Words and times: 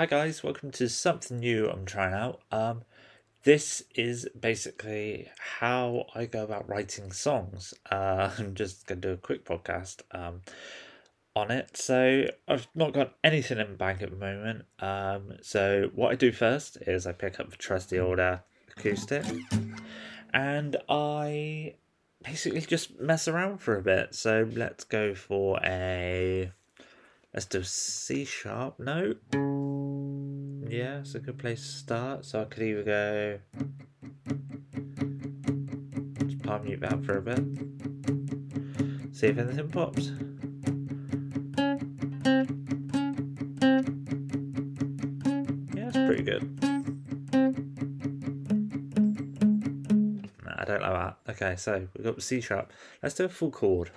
Hi 0.00 0.06
guys, 0.06 0.42
welcome 0.42 0.70
to 0.70 0.88
something 0.88 1.40
new 1.40 1.68
I'm 1.68 1.84
trying 1.84 2.14
out. 2.14 2.40
Um, 2.50 2.84
this 3.44 3.82
is 3.94 4.26
basically 4.40 5.28
how 5.58 6.06
I 6.14 6.24
go 6.24 6.42
about 6.42 6.66
writing 6.66 7.12
songs. 7.12 7.74
Uh, 7.90 8.30
I'm 8.38 8.54
just 8.54 8.86
gonna 8.86 9.02
do 9.02 9.10
a 9.10 9.18
quick 9.18 9.44
podcast 9.44 10.00
um, 10.12 10.40
on 11.36 11.50
it. 11.50 11.76
So 11.76 12.24
I've 12.48 12.66
not 12.74 12.94
got 12.94 13.12
anything 13.22 13.58
in 13.58 13.72
the 13.72 13.76
bank 13.76 14.00
at 14.00 14.08
the 14.08 14.16
moment. 14.16 14.64
Um, 14.78 15.34
so 15.42 15.90
what 15.94 16.12
I 16.12 16.14
do 16.14 16.32
first 16.32 16.78
is 16.86 17.06
I 17.06 17.12
pick 17.12 17.38
up 17.38 17.50
the 17.50 17.58
trusty 17.58 17.98
old 17.98 18.20
uh, 18.20 18.38
acoustic, 18.74 19.26
and 20.32 20.78
I 20.88 21.74
basically 22.24 22.62
just 22.62 22.98
mess 22.98 23.28
around 23.28 23.58
for 23.58 23.76
a 23.76 23.82
bit. 23.82 24.14
So 24.14 24.48
let's 24.50 24.84
go 24.84 25.14
for 25.14 25.60
a 25.62 26.52
let's 27.32 27.46
do 27.46 27.62
C 27.62 28.24
sharp 28.24 28.78
note. 28.78 29.20
Yeah, 30.68 31.00
it's 31.00 31.14
a 31.14 31.20
good 31.20 31.38
place 31.38 31.60
to 31.60 31.66
start. 31.66 32.24
So 32.24 32.42
I 32.42 32.44
could 32.44 32.62
either 32.62 32.82
go 32.82 33.38
just 36.26 36.42
palm 36.42 36.64
mute 36.64 36.80
that 36.80 37.04
for 37.04 37.16
a 37.18 37.22
bit. 37.22 37.44
See 39.12 39.26
if 39.26 39.38
anything 39.38 39.68
pops. 39.68 40.12
Yeah, 45.74 45.88
it's 45.88 45.96
pretty 45.96 46.22
good. 46.22 46.42
Nah, 50.44 50.54
I 50.56 50.64
don't 50.64 50.82
like 50.82 50.92
that. 50.92 51.16
Okay, 51.30 51.56
so 51.56 51.86
we've 51.96 52.04
got 52.04 52.16
the 52.16 52.22
C 52.22 52.40
sharp. 52.40 52.72
Let's 53.02 53.14
do 53.14 53.24
a 53.24 53.28
full 53.28 53.50
chord. 53.50 53.90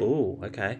Oh, 0.00 0.38
okay. 0.44 0.78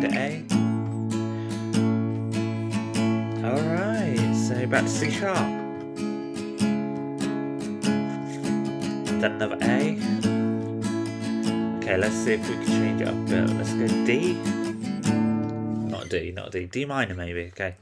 To 0.00 0.08
A. 0.08 0.10
Eh? 0.10 0.42
Alright, 3.44 4.36
so 4.36 4.66
back 4.66 4.84
to 4.84 4.88
C 4.88 5.10
sharp. 5.10 5.36
Then 9.20 9.32
another 9.32 9.58
A. 9.62 9.98
Okay, 11.78 11.96
let's 11.96 12.14
see 12.14 12.32
if 12.32 12.48
we 12.48 12.54
can 12.56 12.66
change 12.66 13.00
it 13.02 13.08
up 13.08 13.14
a 13.14 13.18
bit. 13.18 13.50
Let's 13.50 13.72
go 13.74 13.86
D. 14.06 14.34
Not 15.90 16.08
D, 16.08 16.32
not 16.32 16.50
D. 16.52 16.66
D 16.66 16.84
minor 16.84 17.14
maybe, 17.14 17.52
okay. 17.52 17.74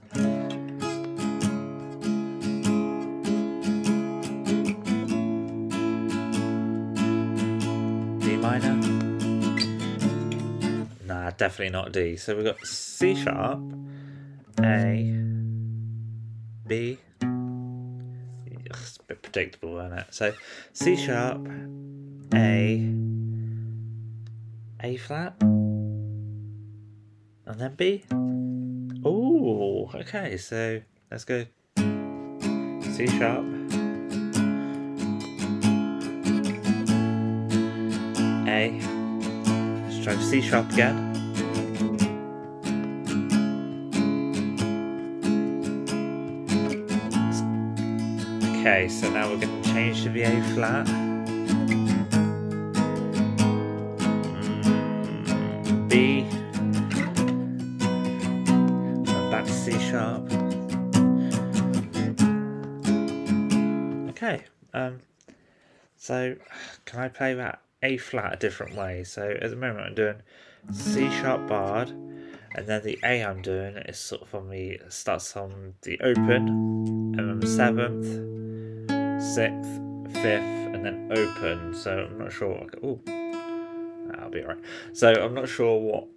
Definitely 11.43 11.73
not 11.73 11.91
D. 11.91 12.17
So 12.17 12.37
we've 12.37 12.45
got 12.45 12.65
C 12.65 13.17
sharp, 13.17 13.59
A, 14.61 15.13
B. 16.69 16.99
It's 18.47 18.97
a 18.99 19.03
bit 19.09 19.23
predictable, 19.23 19.77
isn't 19.81 19.99
it? 19.99 20.07
So 20.11 20.33
C 20.73 20.95
sharp, 20.95 21.49
A, 22.33 22.95
A 24.85 24.97
flat, 24.99 25.35
and 25.43 26.07
then 27.57 27.75
B. 27.75 28.05
Oh, 29.05 29.91
okay. 29.97 30.37
So 30.37 30.81
let's 31.11 31.25
go 31.25 31.45
C 31.77 33.09
sharp, 33.19 33.45
A. 38.47 38.81
Let's 39.89 40.05
try 40.05 40.17
C 40.21 40.41
sharp 40.41 40.71
again. 40.71 41.12
Okay, 48.65 48.87
so 48.87 49.11
now 49.11 49.29
we're 49.29 49.39
going 49.39 49.61
to 49.61 49.73
change 49.73 50.05
to 50.05 50.09
the 50.09 50.23
A 50.23 50.41
flat. 50.55 50.87
Mm, 55.67 55.89
B. 55.89 56.21
And 59.11 59.31
back 59.33 59.47
to 59.47 59.53
C 59.53 59.73
sharp. 59.81 60.31
Okay, 64.11 64.45
um, 64.73 65.01
so 65.97 66.37
can 66.85 67.01
I 67.01 67.09
play 67.09 67.35
that 67.35 67.59
A 67.83 67.97
flat 67.97 68.35
a 68.35 68.37
different 68.37 68.77
way? 68.77 69.03
So 69.03 69.29
at 69.43 69.51
the 69.51 69.57
moment 69.57 69.89
I'm 69.89 69.97
doing 69.97 70.23
C 70.71 71.11
sharp 71.11 71.49
barred, 71.49 71.89
and 71.89 72.69
then 72.69 72.85
the 72.85 72.97
A 73.03 73.25
I'm 73.25 73.43
doing 73.43 73.77
is 73.77 73.99
sort 73.99 74.23
of 74.23 74.33
on 74.37 74.51
the 74.51 74.79
starts 74.89 75.37
on 75.37 75.75
the 75.83 75.99
open, 76.01 76.47
and 76.47 77.19
then 77.19 77.41
the 77.41 77.49
seventh, 77.49 78.07
sixth, 79.23 79.81
fifth, 80.13 80.75
and 80.75 80.85
then 80.85 81.11
open. 81.17 81.75
So 81.75 82.09
I'm 82.11 82.19
not 82.19 82.33
sure. 82.33 82.67
Oh, 82.83 83.01
that'll 84.09 84.31
be 84.31 84.43
alright. 84.43 84.59
So 84.93 85.13
I'm 85.13 85.35
not 85.35 85.49
sure 85.49 85.79
what 85.79 86.09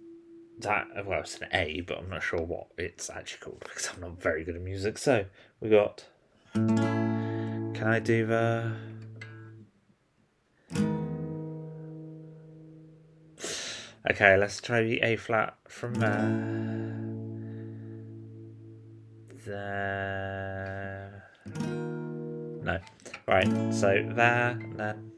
that. 0.58 1.06
Well, 1.06 1.20
it's 1.20 1.38
an 1.38 1.48
A, 1.52 1.80
but 1.82 1.98
I'm 1.98 2.10
not 2.10 2.22
sure 2.22 2.40
what 2.40 2.66
it's 2.76 3.08
actually 3.10 3.40
called 3.40 3.60
because 3.60 3.88
I'm 3.94 4.00
not 4.00 4.20
very 4.20 4.44
good 4.44 4.56
at 4.56 4.62
music. 4.62 4.98
So 4.98 5.26
we 5.60 5.70
got. 5.70 6.04
Can 6.54 7.82
I 7.82 8.00
do 8.00 8.26
the? 8.26 8.72
Okay, 14.08 14.36
let's 14.36 14.60
try 14.60 14.82
the 14.82 15.00
A 15.00 15.16
flat 15.16 15.56
from 15.68 15.94
there. 15.94 16.28
There. 19.44 21.24
No. 22.62 22.78
Right, 23.28 23.74
so 23.74 24.08
there, 24.14 24.50
and 24.50 24.78
then. 24.78 25.12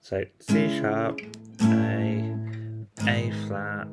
So 0.00 0.24
C 0.40 0.80
sharp, 0.80 1.20
A, 1.62 2.36
A 3.06 3.32
flat, 3.46 3.86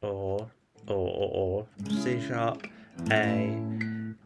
or, 0.00 0.50
or, 0.88 0.96
or, 0.96 1.30
or, 1.34 1.66
C 1.90 2.20
sharp, 2.26 2.66
A, 3.10 3.60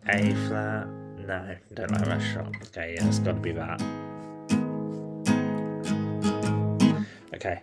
A 0.07 0.35
flat. 0.47 0.87
No, 1.27 1.57
don't 1.75 1.91
like 1.91 2.05
that 2.05 2.23
sharp. 2.33 2.55
Okay, 2.69 2.95
yeah, 2.97 3.09
it's 3.09 3.19
got 3.19 3.33
to 3.33 3.41
be 3.41 3.53
that. 3.53 3.83
Okay. 7.35 7.63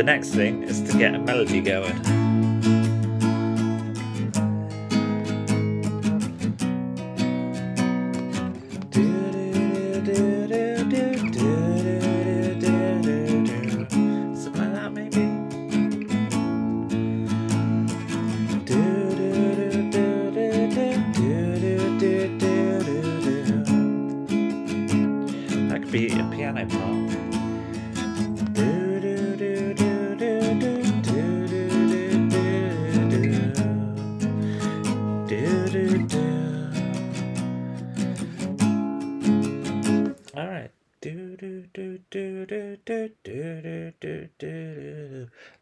The 0.00 0.04
next 0.04 0.30
thing 0.30 0.62
is 0.62 0.80
to 0.90 0.96
get 0.96 1.14
a 1.14 1.18
melody 1.18 1.60
going. 1.60 2.19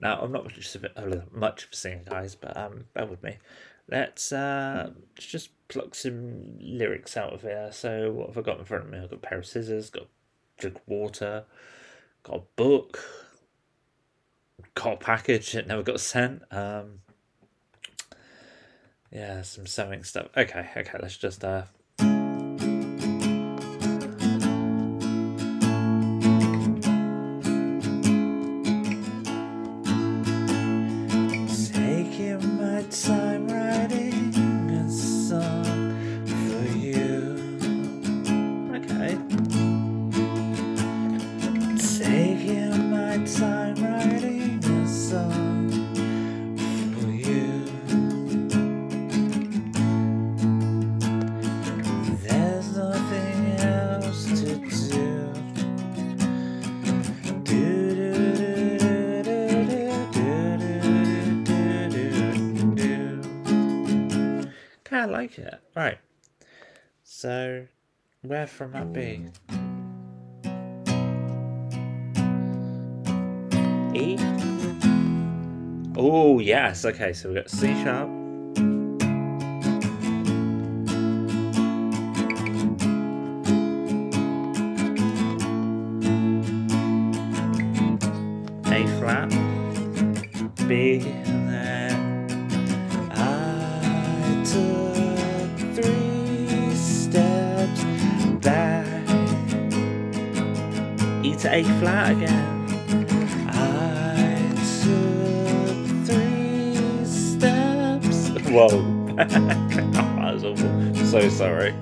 Now 0.09 0.21
I'm 0.23 0.33
not 0.33 0.45
much 0.45 0.75
of 0.75 0.85
a, 0.85 1.25
much 1.35 1.65
of 1.65 1.73
a 1.73 1.77
singer, 1.77 2.01
guys, 2.09 2.35
but 2.35 2.57
um, 2.57 2.87
bear 2.95 3.05
with 3.05 3.23
me. 3.23 3.37
Let's 3.91 4.33
uh, 4.33 4.93
just 5.17 5.51
pluck 5.69 5.95
some 5.95 6.57
lyrics 6.59 7.15
out 7.15 7.35
of 7.35 7.43
here. 7.43 7.69
So 7.73 8.11
what 8.13 8.29
have 8.29 8.39
I 8.39 8.41
got 8.41 8.59
in 8.59 8.65
front 8.65 8.85
of 8.87 8.91
me? 8.91 9.01
I've 9.01 9.11
got 9.11 9.17
a 9.17 9.29
pair 9.29 9.39
of 9.39 9.45
scissors, 9.45 9.91
got 9.91 10.05
a 10.05 10.07
drink 10.57 10.77
of 10.77 10.83
water, 10.87 11.45
got 12.23 12.37
a 12.37 12.43
book, 12.57 12.99
got 14.75 14.95
a 14.95 14.97
package 14.97 15.53
that 15.53 15.67
never 15.67 15.83
got 15.83 16.01
sent. 16.01 16.43
Um, 16.51 17.01
yeah, 19.13 19.43
some 19.43 19.67
sewing 19.67 20.05
stuff. 20.05 20.29
Okay, 20.35 20.71
okay, 20.75 20.99
let's 21.03 21.19
just 21.19 21.45
uh. 21.45 21.65
Time 32.83 33.49
writing 33.49 33.99
a 34.05 34.08
like 65.29 65.39
it. 65.39 65.61
Right. 65.75 65.99
So, 67.03 67.67
where 68.23 68.47
from 68.47 68.73
that 68.73 68.93
e 73.95 74.17
Oh, 76.01 76.39
yes. 76.39 76.85
Okay, 76.85 77.13
so 77.13 77.29
we've 77.29 77.39
got 77.39 77.51
C 77.51 77.67
sharp. 77.83 78.28
A 101.59 101.65
flat 101.81 102.13
again. 102.13 102.67
I 103.49 104.49
took 104.81 106.07
three 106.07 107.05
steps. 107.05 108.29
Whoa. 108.49 108.69
that 109.17 110.35
was 110.35 110.45
awful. 110.45 110.95
So 111.05 111.29
sorry. 111.29 111.73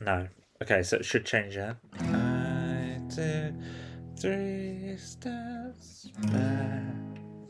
No. 0.00 0.26
Okay, 0.62 0.82
so 0.82 0.96
it 0.96 1.04
should 1.04 1.24
change 1.24 1.54
that. 1.54 1.76
I 2.00 2.98
took 3.08 3.54
three 4.18 4.96
steps 4.96 6.08
back. 6.32 6.82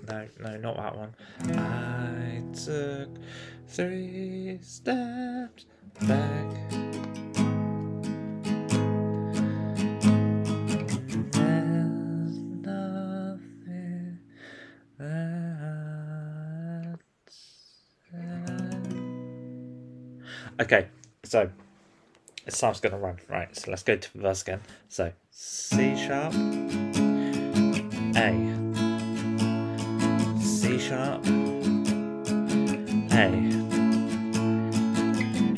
No, 0.06 0.28
no, 0.40 0.56
not 0.58 0.76
that 0.76 0.96
one. 0.98 1.14
I 1.56 2.42
took 2.52 3.08
three 3.68 4.58
steps 4.60 5.64
back. 6.06 6.90
Okay, 20.60 20.88
so 21.22 21.48
time's 22.50 22.80
gonna 22.80 22.98
run. 22.98 23.18
Right, 23.30 23.56
so 23.56 23.70
let's 23.70 23.82
go 23.82 23.96
to 23.96 24.18
verse 24.18 24.42
again. 24.42 24.60
So 24.90 25.10
C 25.30 25.96
sharp, 25.96 26.34
A, 28.14 28.30
C 30.38 30.78
sharp, 30.78 31.24
A, 33.10 33.32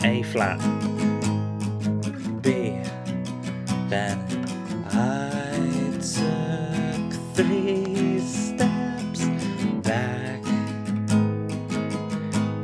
A 0.06 0.22
flat, 0.22 0.60
B, 2.40 2.78
then 3.88 4.18
I 4.92 5.98
took 5.98 7.12
three 7.34 8.20
steps 8.20 9.24
back. 9.82 10.44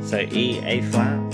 So 0.05 0.19
E, 0.31 0.61
A 0.63 0.81
flat. 0.83 1.28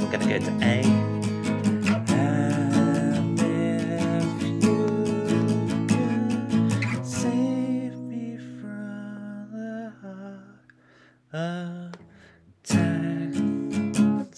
We're 0.00 0.10
gonna 0.10 0.26
go 0.26 0.38
to 0.38 0.64
A. 0.64 1.10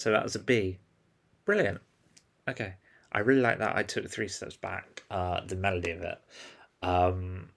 So 0.03 0.11
that 0.11 0.21
was 0.21 0.35
a 0.35 0.39
B. 0.39 0.79
Brilliant. 1.45 1.79
Okay. 2.45 2.73
I 3.13 3.19
really 3.19 3.39
like 3.39 3.59
that. 3.59 3.77
I 3.77 3.83
took 3.83 4.09
three 4.09 4.27
steps 4.27 4.57
back. 4.57 5.03
Uh, 5.09 5.39
the 5.47 5.55
melody 5.55 5.91
of 5.91 6.01
it. 6.01 6.19
Um, 6.81 7.47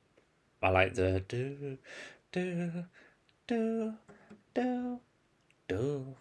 I 0.62 0.68
like 0.68 0.94
the 0.94 1.24
do 1.26 1.76
do 2.30 2.84
do 3.48 3.94
do 4.54 5.00
do. 5.66 6.14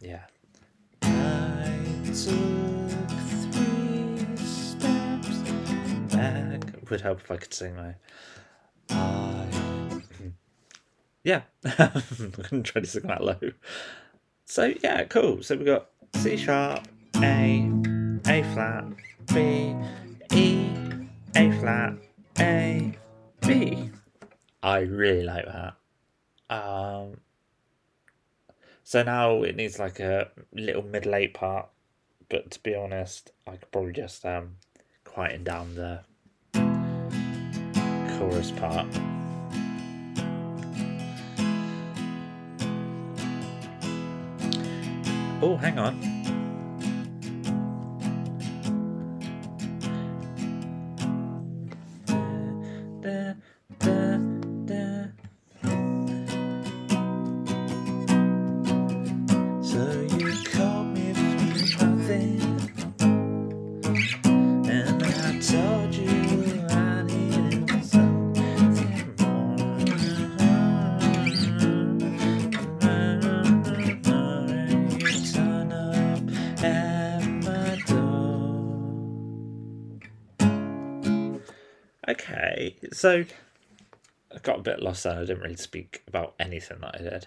Yeah. 0.00 0.22
Took 2.16 3.10
three 3.52 4.36
steps 4.38 5.36
back. 6.14 6.62
Would 6.88 7.02
help 7.02 7.20
if 7.20 7.30
I 7.30 7.36
could 7.36 7.52
sing 7.52 7.76
my. 7.76 7.94
I. 8.88 9.46
Yeah, 11.22 11.42
I'm 11.64 12.30
gonna 12.30 12.62
try 12.62 12.80
to 12.80 12.86
sing 12.86 13.02
that 13.08 13.22
low. 13.22 13.38
So 14.46 14.72
yeah, 14.82 15.04
cool. 15.04 15.42
So 15.42 15.56
we 15.56 15.64
got 15.66 15.88
C 16.14 16.38
sharp, 16.38 16.88
A, 17.16 17.70
A 18.26 18.42
flat, 18.54 18.84
B, 19.34 19.74
E, 20.32 20.68
A 21.34 21.50
flat, 21.60 21.94
A, 22.38 22.96
B. 23.46 23.90
I 24.62 24.78
really 24.78 25.24
like 25.24 25.44
that. 25.44 25.74
Um, 26.48 27.18
so 28.84 29.02
now 29.02 29.42
it 29.42 29.56
needs 29.56 29.78
like 29.78 30.00
a 30.00 30.30
little 30.52 30.82
middle 30.82 31.14
eight 31.14 31.34
part, 31.34 31.68
but 32.28 32.50
to 32.50 32.60
be 32.62 32.74
honest, 32.74 33.32
I 33.46 33.52
could 33.56 33.70
probably 33.70 33.92
just 33.92 34.24
um 34.24 34.56
quieten 35.04 35.44
down 35.44 35.74
the 35.74 36.00
chorus 38.18 38.50
part. 38.52 38.86
Oh, 45.42 45.56
hang 45.56 45.78
on. 45.78 46.15
Okay, 82.18 82.76
so 82.94 83.24
I 84.34 84.38
got 84.38 84.60
a 84.60 84.62
bit 84.62 84.80
lost 84.80 85.04
there. 85.04 85.18
I 85.18 85.20
didn't 85.20 85.40
really 85.40 85.56
speak 85.56 86.02
about 86.08 86.34
anything 86.40 86.78
that 86.80 86.94
I 86.94 87.02
did. 87.02 87.26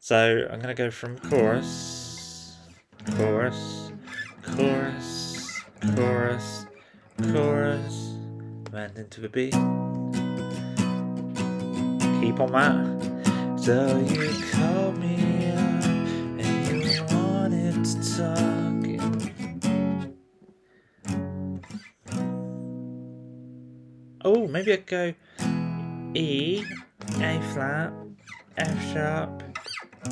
So 0.00 0.46
I'm 0.50 0.60
gonna 0.60 0.74
go 0.74 0.90
from 0.90 1.18
chorus, 1.18 2.54
chorus, 3.16 3.90
chorus, 4.42 5.62
chorus, 5.94 6.66
chorus, 7.32 8.16
and 8.74 8.98
into 8.98 9.22
the 9.22 9.30
beat. 9.30 9.54
Keep 12.20 12.40
on 12.40 12.52
that. 12.52 13.58
So 13.58 13.96
you 14.10 14.30
called 14.52 14.98
me 14.98 15.52
up 15.52 15.84
and 16.38 16.84
you 16.84 17.02
wanted 17.04 17.82
to 17.82 18.18
talk. 18.18 18.67
Maybe 24.58 24.72
I'd 24.72 24.86
go 24.86 25.14
E, 26.14 26.64
A 27.20 27.40
flat, 27.52 27.92
F 28.56 28.92
sharp, 28.92 29.42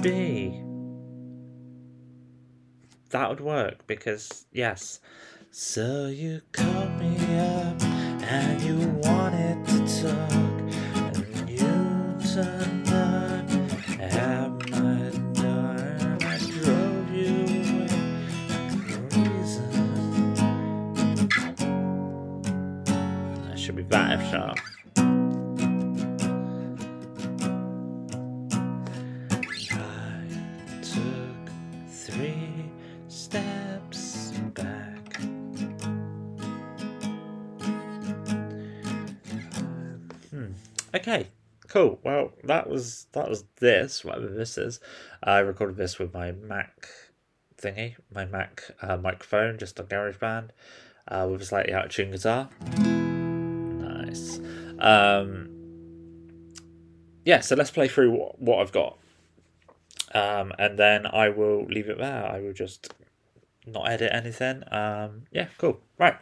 B. 0.02 0.62
That 3.10 3.28
would 3.28 3.40
work 3.40 3.86
because, 3.88 4.46
yes. 4.52 5.00
So 5.50 6.06
you 6.06 6.42
called 6.52 7.00
me 7.00 7.16
up 7.38 7.82
and 7.82 8.62
you 8.62 8.76
wanted 9.02 9.66
to 9.66 10.02
talk, 10.02 10.35
should 23.66 23.75
be 23.75 23.82
that 23.82 24.12
F 24.12 24.30
sharp. 24.30 24.58
Hmm. 40.30 40.52
okay 40.94 41.26
cool. 41.66 41.99
Well 42.04 42.35
that 42.44 42.70
was 42.70 43.08
that 43.14 43.28
was 43.28 43.42
this 43.58 44.04
whatever 44.04 44.28
this 44.28 44.56
is. 44.56 44.78
I 45.25 45.40
recorded 45.40 45.76
this 45.76 45.99
with 45.99 46.14
my 46.14 46.30
mac 46.30 46.87
thingy 47.61 47.96
my 48.14 48.26
mac 48.26 48.62
uh, 48.80 48.96
microphone 48.96 49.58
just 49.58 49.80
on 49.80 49.87
garageband 49.87 50.50
uh, 51.08 51.26
with 51.28 51.42
a 51.42 51.44
slightly 51.44 51.75
out 51.75 51.87
of 51.87 51.90
tune 51.90 52.12
guitar. 52.12 52.49
Um, 54.78 55.49
yeah, 57.25 57.40
so 57.40 57.56
let's 57.56 57.70
play 57.70 57.88
through 57.88 58.12
what, 58.12 58.40
what 58.40 58.61
I've 58.61 58.73
got. 58.73 58.99
Um, 60.14 60.52
and 60.58 60.78
then 60.78 61.06
I 61.06 61.28
will 61.28 61.64
leave 61.64 61.88
it 61.88 61.99
there. 61.99 62.25
I 62.25 62.40
will 62.40 62.52
just 62.52 62.94
not 63.66 63.88
edit 63.90 64.11
anything. 64.12 64.62
Um, 64.70 65.25
yeah, 65.32 65.49
cool. 65.58 65.80
Right. 65.99 66.16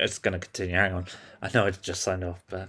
It's 0.00 0.18
going 0.18 0.32
to 0.32 0.38
continue. 0.38 0.76
Hang 0.76 0.92
on. 0.92 1.06
I 1.42 1.50
know 1.52 1.66
I 1.66 1.70
just 1.70 2.02
signed 2.02 2.24
off, 2.24 2.42
but. 2.48 2.68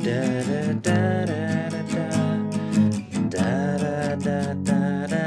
da, 0.00 0.42
da, 0.74 1.24
da, 1.24 1.24
da, 3.28 3.76
da, 3.78 4.16
da, 4.16 4.54
da, 4.54 5.19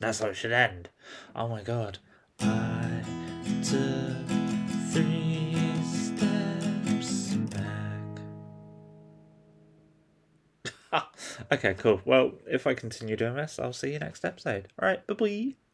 That's 0.00 0.20
how 0.20 0.28
it 0.28 0.36
should 0.36 0.52
end. 0.52 0.90
Oh 1.34 1.48
my 1.48 1.62
god. 1.62 1.98
I 2.40 3.02
took 3.62 4.28
three 4.92 5.56
steps 5.82 7.34
back. 7.50 8.20
okay, 11.52 11.74
cool. 11.74 12.00
Well, 12.04 12.32
if 12.48 12.66
I 12.66 12.74
continue 12.74 13.16
doing 13.16 13.34
this, 13.34 13.58
I'll 13.58 13.72
see 13.72 13.92
you 13.92 13.98
next 13.98 14.24
episode. 14.24 14.68
Alright, 14.80 15.06
bye 15.06 15.14
bye. 15.14 15.67